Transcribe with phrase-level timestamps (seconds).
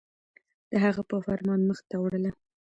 [0.69, 2.31] د هغه په فرمان مخ ته وړله